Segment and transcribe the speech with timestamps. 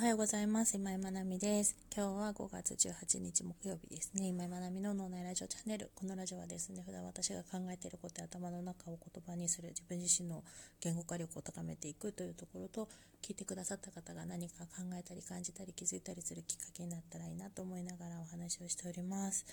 [0.00, 0.78] はようございます。
[0.78, 1.76] 今井まなみです。
[1.94, 4.28] 今日は5月18日木曜日ですね。
[4.28, 5.90] 今井まなみの脳内ラジオチャンネル。
[5.94, 10.42] このラジオはですね、普段私が考えていることや頭の中を言葉にする自分自身の
[10.80, 12.88] 言語化力を高めていくというところと、
[13.20, 19.44] 聞いてくださった方が何か考えたり感じたり気づいたりするきっかけになったらいいなと思いながらお話をしております。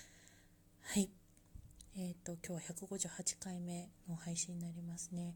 [0.80, 1.10] はい。
[1.94, 5.34] えっ、ー、と、今日は158回目の配信になりますね。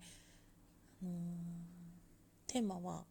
[1.02, 1.14] あのー、
[2.46, 3.04] テーマは、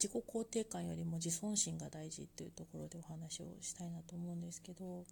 [0.00, 5.04] 自己肯定感よりも自尊心が大事っていうところでお話をしたいなと思うんですけど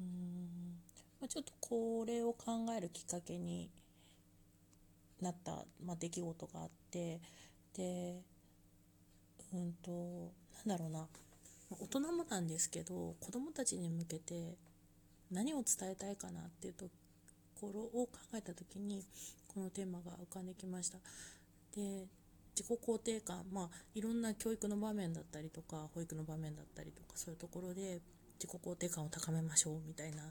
[0.00, 0.78] うん、
[1.20, 3.70] ま、ちょっとこれを考えるきっかけに
[5.20, 7.20] なった、まあ、出来事があって
[7.76, 8.22] で
[9.52, 10.32] うんと
[10.66, 11.06] なんだろうな
[11.70, 14.56] 大人もなんですけど子供たちに向けて
[15.30, 16.86] 何を伝えたいかなっていうと
[17.60, 19.04] ころを考えた時に
[19.48, 20.98] このテーマが浮かんできました。
[21.74, 22.06] で
[22.56, 28.00] 自己肯定感、まあ、いろんな教育の場面だったりとか保育の場面だったりとかそういうところで
[28.38, 30.22] 自己肯定感を高めましょうみたいな、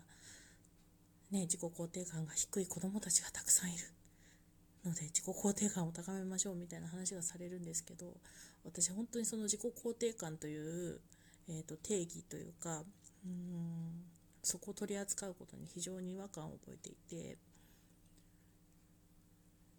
[1.32, 3.84] ね、自己肯定感が低い子どもたちがたくさんいる。
[4.86, 8.18] ので自己肯定感を高めましょうみたいな話がされるんですけど
[8.66, 11.00] 私本当にその自己肯定感という、
[11.48, 12.84] えーと、定義というか
[13.26, 14.04] うん
[14.44, 17.38] そこを取り扱うことに非常に違和感を覚えていて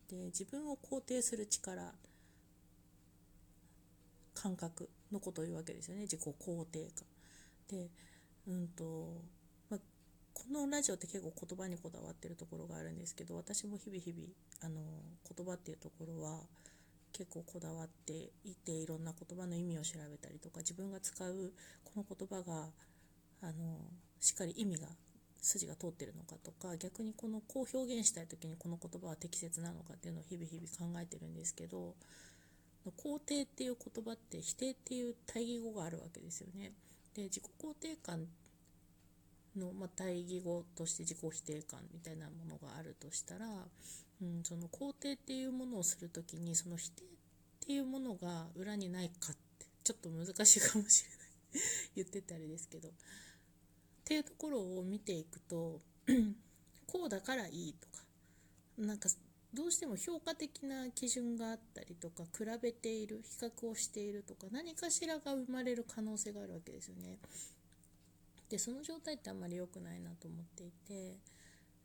[0.08, 1.92] で自分を肯定する力
[4.44, 7.06] 感覚のことを言うわけですよね自己肯定感。
[7.70, 7.88] で、
[8.46, 9.22] うんと
[9.70, 9.80] まあ、
[10.34, 14.28] このラジオって結構言葉にこだわってるところがあるんですけど私も日々日々
[14.60, 14.82] あの
[15.34, 16.40] 言葉っていうところは
[17.14, 18.12] 結構こだわって
[18.44, 22.66] いていろんな言葉の意味を調べたりとか自分が使うこの言葉が
[23.40, 23.78] あの
[24.20, 24.88] しっかり意味が
[25.40, 31.94] 筋が通ってるのかとか逆にこのこう表現したい時にこの言葉は適切なのかっていうのを日々日々考えてるんですけど
[32.92, 36.72] 肯定っていう言葉って否定っていう対義語があるわけですよね。
[37.14, 38.26] で自己肯定感
[39.56, 43.46] の、まあ、対義語として自己否定感みたいなものがあるとしたら、
[44.20, 47.06] うん、その肯定っていうものをする時にその否定っ
[47.66, 51.62] ていうものが裏にないかってちょっと難しいかもしれない
[51.96, 52.92] 言ってたりですけどっ
[54.04, 55.80] ていうところを見ていくと
[56.86, 58.04] こうだからいいとか
[58.78, 59.08] なんか
[59.54, 67.18] どうしても評価的な基準があったりとか比べている比較をしているとか何かしらが生まれる可能性があるわけですよね。
[68.50, 71.18] でその状態ってあんまり良くないなと思っていて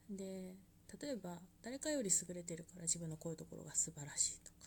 [0.09, 0.55] で
[1.01, 4.57] 例えば誰かより優れてるから自分のこういうところが素晴らしいとか、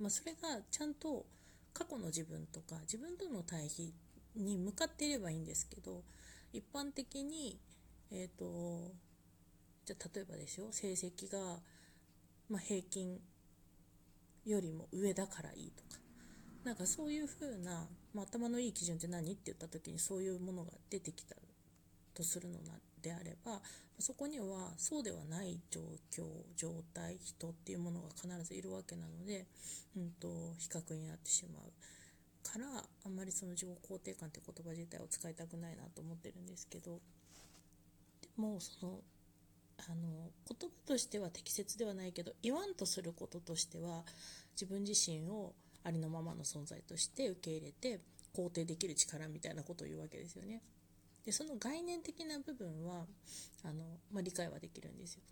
[0.00, 1.24] まあ、それがちゃんと
[1.72, 3.94] 過去の自分とか自分との対比
[4.36, 6.02] に向かっていればいいんですけど
[6.52, 7.58] 一般的に
[8.10, 8.92] えっ、ー、と
[9.84, 11.60] じゃあ例えばですよ成績が、
[12.48, 13.18] まあ、平均
[14.44, 16.00] よりも上だからいいとか。
[16.64, 21.34] なんかそういうふうな、まあ、頭のいい基準って何って言った時にそういうものが出てきた
[22.14, 22.58] とするの
[23.00, 23.60] であれば
[23.98, 26.24] そこにはそうではない状況
[26.56, 29.46] 状態人っていうものが必ずいるわけなので、
[29.96, 30.28] うんと、
[30.58, 31.62] 比較になってしまう
[32.42, 32.66] から
[33.04, 37.00] あんまりその自己肯定感って言葉自体を使いたくないなと思ってるんですけど
[38.20, 38.98] でもその
[39.90, 44.04] あの言葉としては適切ではないけど言わんとすることとしては
[44.52, 45.54] 自分自身を
[45.84, 48.00] ありのままの存在として受け入れて
[48.34, 50.62] 肯定できる力みたいなことを言うわけですよね。
[51.24, 53.06] でその概念的な部分は
[53.64, 55.22] あの、まあ、理解はできるんですよ。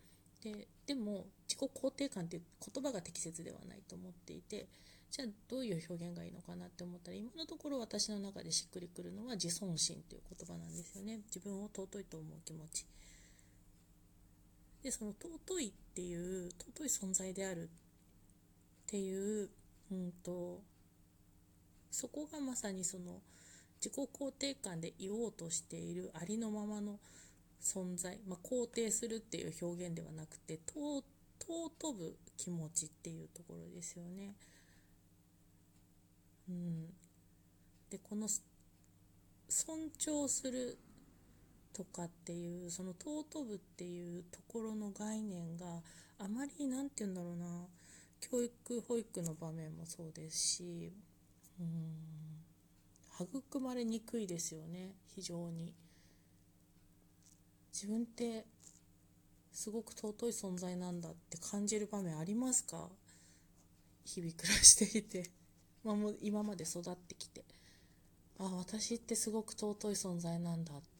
[0.42, 4.68] ででも自己肯定感っていう言葉が適切ではないと思っていて
[5.10, 12.86] じゃあどういう表現がいいのかなって思ったら今のところ私の中でしっくりくるのは自尊心っていう言葉なんですよね自分を尊いと思う気持ち
[14.82, 17.66] でその尊いっていう尊い存在であるっ
[18.86, 19.50] ていう、
[19.92, 20.60] うんと、
[21.90, 23.20] そこがまさにその
[23.76, 26.98] 自己肯定感でいようとしているありのままの
[27.62, 31.02] 存在、まあ、肯定するっていう表現ではなくて尊
[31.92, 34.34] ぶ気持ちっていうところですよね。
[36.48, 36.86] うん、
[37.90, 38.26] でこの
[39.48, 40.78] 尊重する
[41.72, 45.82] とかっていうその尊ぶっていうところの概念が
[46.18, 47.66] あまり何て言うんだろうな。
[48.20, 50.92] 教育保育の場面もそうですし
[51.58, 52.20] うん
[53.18, 54.94] 育まれにくいですよね。
[55.14, 55.74] 非常に。
[57.72, 58.44] 自分って
[59.52, 62.88] すごく尊い存在なんだって感じる場面ありますか？
[64.04, 65.30] 日々暮らしていて、
[65.84, 67.44] まあ、もう今まで育ってきて。
[68.38, 70.82] あ私ってすごく尊い存在なんだっ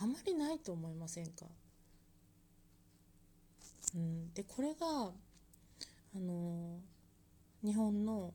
[0.00, 1.46] あまりないと思いませんか、
[3.94, 4.86] うん、でこれが
[6.14, 6.78] あの
[7.64, 8.32] 日本の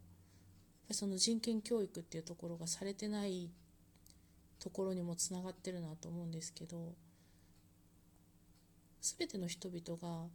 [0.92, 3.50] その人権教育っていうところがされてない
[4.60, 6.94] ところにもつながってるなと思うんですけど
[9.02, 10.28] 全ての人々が、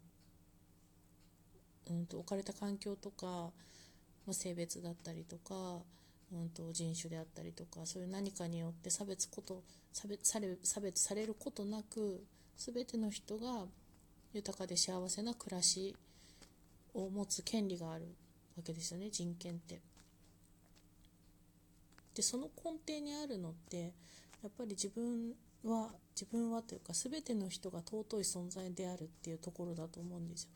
[1.89, 3.53] うん、と置かれた環境とか、ま
[4.31, 5.83] あ、性別だったりとか、
[6.33, 9.63] うん、と人種であったりとかそういう何かによって差別こと
[9.93, 12.25] 差別され差別されることなく
[12.57, 13.67] 全ての人が
[14.33, 15.95] 豊かで幸せな暮らし
[16.95, 18.07] を持つ権利がある
[18.57, 19.81] わけですよね人権って。
[22.15, 23.93] でその根底にあるのって
[24.43, 25.35] やっぱり自分
[25.65, 30.51] は自分はというか全ての人が尊い存在であるっていうところだと思うんですよ。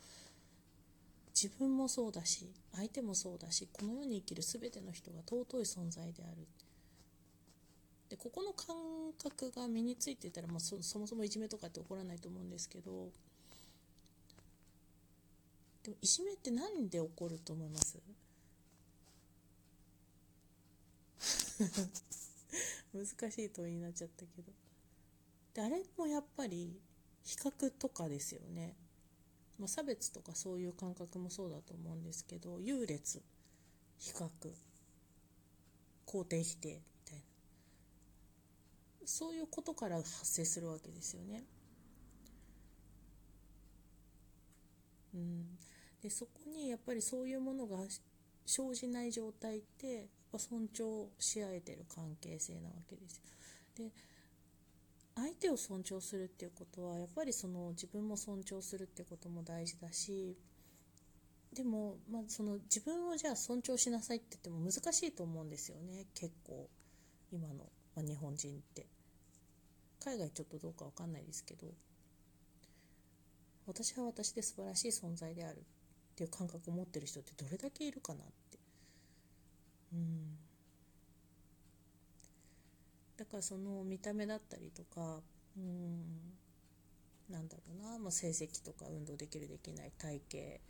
[1.35, 6.47] 自分もそうだし相手もそうだしこの世に生きる全ての人が尊い存在である。
[8.09, 8.77] でここの感
[9.23, 13.09] 覚が身についていたら、まあ、そもそもいじめとかって起こらないと思うんですけど
[15.85, 17.99] でもいじめって何で起こると思います？
[22.93, 24.53] 難しい問いになっちゃったけど。
[25.55, 26.81] であれもやっぱり
[27.23, 28.75] 比較とかですよね、
[29.61, 33.23] まあ、差別とかそういう感覚もそうだと思うんですけど優劣
[33.99, 34.31] 比較
[36.07, 37.23] 肯定否定みたいな
[39.05, 41.45] そういうことから発生するわけですよね。
[45.13, 45.59] うん、
[46.03, 47.79] でそこにやっぱりそういうものが
[48.47, 53.23] 生じない状態ってやっぱ尊重し合えてる関係性なわけですよ。
[53.77, 53.93] で
[55.21, 60.37] 相手を尊重するっていうことはやっぱりその自分も尊重するってことも大事だし
[61.55, 66.69] でも、まあ、その自分をじゃあ尊重しなさいって言っても難しいと思うんですよね結構
[67.33, 68.87] 今の、ま、日本人って。
[70.03, 71.67] 海外ちょっとどうか分かんないですけど。
[73.67, 75.61] 私は私で素晴らしい存在であるっ
[76.17, 78.59] ていう感覚を持ってる人ってどれだけいるかなって。
[79.93, 80.39] うん。
[83.31, 85.21] かその見た目だったりとか
[85.57, 86.05] うん
[87.31, 90.61] なんだろうな、まあ、成績とか運動できるできない体型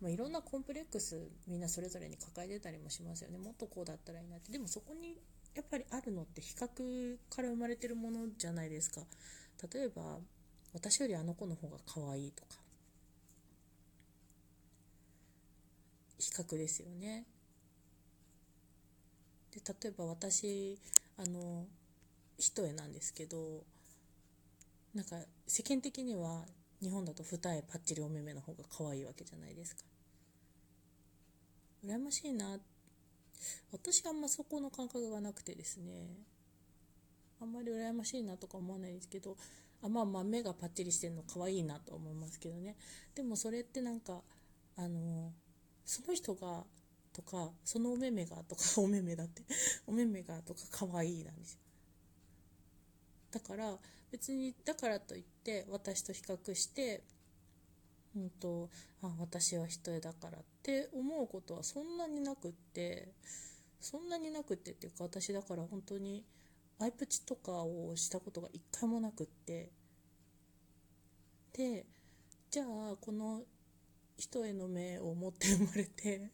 [0.00, 3.38] まあ、いろんなコンプレックスみんなそれぞれに抱えてたりもしますよね。
[3.38, 4.52] もっとこうだったらいいなって。
[4.52, 5.16] でもそこに
[5.54, 9.00] やっぱりあるのって比較から生まれてるものじゃないですか。
[9.72, 10.18] 例えば
[10.74, 12.56] 私よりあの子の方が可愛いとか
[16.18, 17.24] 比較ですよね。
[19.50, 20.78] で例えば私
[21.16, 21.64] あの
[22.38, 23.64] 一重なんですけど
[24.94, 25.16] なんか
[25.46, 26.44] 世間的には
[26.80, 29.82] 日本だと二重パッチリお目目の方が可愛いわけじゃないですか。
[31.84, 32.58] 羨ましいな。
[33.72, 36.08] 私あんまそこの感覚がなくてですね。
[37.40, 39.36] あんまり羨ましいなとか思わないですけど
[39.82, 42.76] あまあまあ目がパッチリしてるの可愛いなと思いますけどね。
[43.14, 44.22] でもそれってなんか
[44.76, 45.32] あの
[45.84, 46.64] その人が
[47.12, 49.42] とかそのお目目がとか お目目だって
[49.86, 51.60] お目目がとか可愛いなんですよ。
[53.36, 53.76] だから
[54.10, 57.02] 別にだからといって私と比較して
[58.16, 58.70] うんと
[59.02, 63.12] あ私は一重だからって思うことはそんなになくって
[63.78, 66.24] そんなになくってっていうか私だから本当に
[66.78, 69.70] アイプチとかをしたことが一回もなくって。
[71.52, 71.86] で
[72.50, 73.42] じゃあこの
[74.18, 76.30] 一重の目を持って生まれて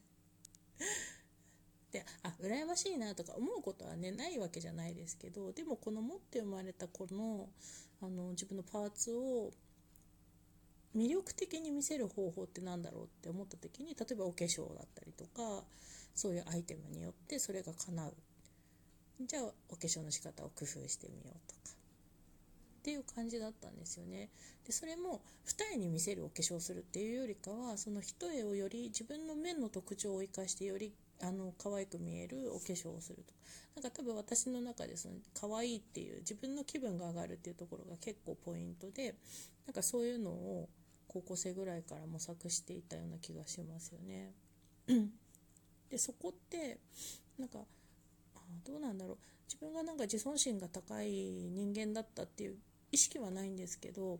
[1.93, 7.47] であ羨ましいなとか思うことはねないわけじゃないですけどでもこの持って生まれた子の
[8.01, 9.51] あの自分のパーツを
[10.95, 15.63] 魅力的に見せる方法って何だろうって思った時に例えばお化粧だったりとか
[16.15, 18.13] そういうアイテムによってそれが叶う。
[19.21, 21.82] じゃあお化粧の仕方を工夫してみようとか。
[22.83, 24.29] っていう感じだったんですよね。
[24.65, 33.33] でそれも二重に見せるお化粧するっていうよりかはその一重をより自分の面の特徴を生かしてよりあの可愛く見えるお化粧をすると。
[33.75, 39.15] なんか多分私の中でその可愛いっていう自分の気分が上がるっていうところが結構ポイントで
[39.65, 40.67] なんかそういうのを
[41.07, 44.33] 高校生ぐらいから模索していたような気がしますよね。
[45.89, 46.79] でそこって
[47.39, 47.59] なんか
[48.35, 49.17] あどうなんだろう。
[49.47, 52.57] 自分がなんか自尊心が高い人間だったっていう
[52.93, 54.19] 意識はないんですけど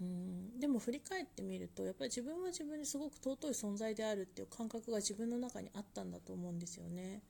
[0.00, 7.22] うんでも振り返ってみるとやっぱり自分は自分にすごく尊い存在であるっていう感覚が自分の中にあったんだと思うんですよね。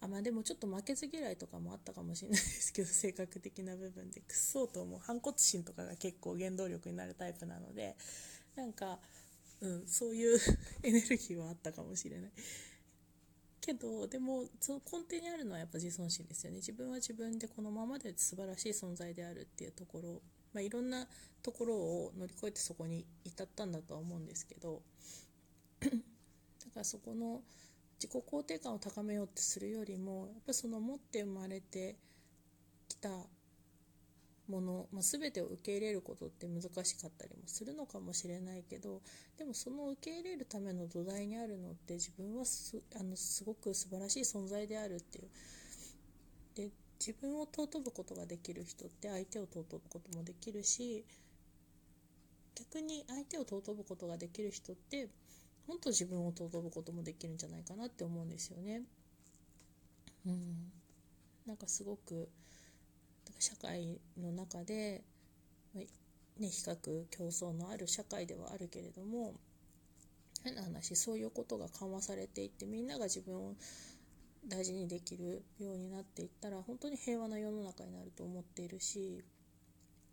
[0.00, 7.96] あまあでもちょっと負けず嫌いとかもあったかもしれないですけど 性格的な部分でくっそうと思う反骨心とかが結構原動力になるタイプなので
[8.56, 9.00] なんか、
[9.60, 10.38] うん、そういう
[10.82, 12.32] エネルギーはあったかもしれない。
[13.64, 16.56] けどでもその根底にあるのはやっぱ自尊心ですよね。
[16.58, 21.06] 自分は自分でこのままで素晴らしい存在であるっていうところ、まあ、いろんな
[21.42, 24.82] ところを乗り越えてそこに至ったんだとは思うんですけど。
[25.80, 27.42] だからそこの
[28.00, 31.96] 自己肯定感を高めようってするよりもやっぱその持って生まれて
[32.88, 33.08] きた
[34.48, 39.00] もの、まあ、全てを受け入れることって難しかったりもするのかもしれないけど
[39.38, 45.28] でもその受け入れるための土台にあるのって自分はすあのすごく素晴らしい存在であるっていう
[46.54, 46.70] で
[47.00, 51.04] 自分を尊ぶことができる人って相手を尊ぶこともできるし
[52.54, 55.08] 逆に相手を尊ぶことができる人って
[55.66, 58.82] もっと自分を尊ぶこともできるんじゃないかなって思うんですよね。
[60.26, 60.70] うん、
[61.46, 62.28] なんかすごく
[63.38, 65.02] 社会の中で、
[65.74, 65.86] ね、
[66.38, 66.76] 比較
[67.10, 69.34] 競争のある社会ではあるけれども
[70.42, 73.54] 変な話そういうことが緩和されていってみんなが自分を
[74.46, 79.24] 大事にできるようになっていったら本当に平和な世の中になると思っているし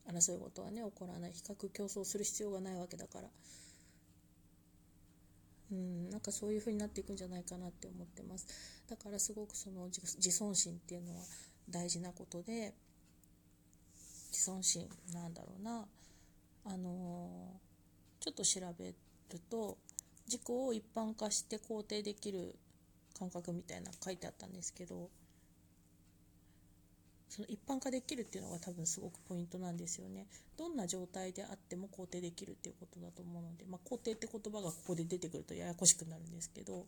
[0.08, 1.32] 争い事はね起こらない。
[1.34, 3.27] 比較競争する必要がないわけだから。
[5.72, 8.48] うんなんかそういう風になっていくんじゃないかなって思ってます。
[8.89, 11.24] だからすごくその自尊心っていうのは
[11.70, 12.74] 大事なことで
[14.32, 15.86] 自尊心なんだろうな
[16.66, 18.96] あのー、ちょっと調べる
[19.50, 19.78] と
[20.26, 22.56] 自己を一般化して肯定できる
[23.18, 25.10] 感覚みたいな書いてあったんですけど
[27.30, 30.28] その一般化できるっていうのが多分すごくポイントなんですよね。
[30.58, 36.86] どんな状態であっても肯定できるっていうことだと思うので、まあ、肯定って言葉がここで出てくるとややこしくなるんですけど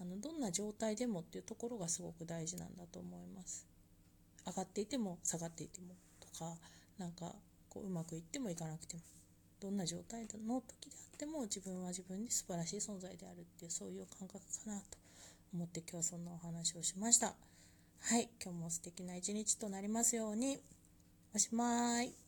[0.00, 3.66] あのどんな状態でもっていうところがすごく大事なんだと思います。
[4.46, 5.88] 上がっていても下がっていても
[6.38, 6.56] か
[6.98, 7.34] なんか
[7.68, 9.02] こううまくいってもいかなくても
[9.60, 10.28] どんな状態の
[10.60, 14.98] 時であっても自分は自分に素晴らしい存在であるっていうそういう感覚かなと
[15.52, 17.34] 思って今日はそんなお話をしました。
[18.00, 20.58] はい、今日も素敵な一日となりますように。
[21.34, 22.27] おしまい。